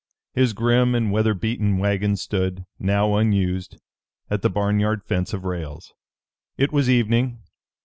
[0.33, 3.77] His grim and weather beaten wagon stood, now unused,
[4.31, 5.93] at the barnyard fence of rails.
[6.57, 7.43] It was evening.